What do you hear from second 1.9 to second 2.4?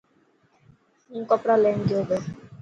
تو.